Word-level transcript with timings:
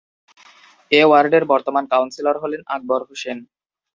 এ 0.91 1.01
ওয়ার্ডের 1.07 1.43
বর্তমান 1.51 1.83
কাউন্সিলর 1.91 2.35
হলেন 2.43 2.61
আকবর 2.67 3.01
হোসেন। 3.09 3.37